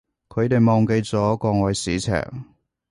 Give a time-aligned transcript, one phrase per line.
[0.29, 2.43] 佢哋忘記咗國外市場